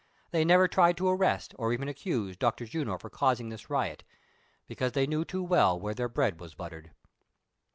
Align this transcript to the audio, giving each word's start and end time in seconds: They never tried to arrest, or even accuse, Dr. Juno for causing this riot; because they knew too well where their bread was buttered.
They 0.31 0.43
never 0.43 0.67
tried 0.67 0.97
to 0.97 1.07
arrest, 1.09 1.53
or 1.59 1.73
even 1.73 1.87
accuse, 1.87 2.35
Dr. 2.35 2.65
Juno 2.65 2.97
for 2.97 3.11
causing 3.11 3.49
this 3.49 3.69
riot; 3.69 4.03
because 4.65 4.93
they 4.93 5.05
knew 5.05 5.23
too 5.23 5.43
well 5.43 5.79
where 5.79 5.93
their 5.93 6.09
bread 6.09 6.39
was 6.39 6.55
buttered. 6.55 6.89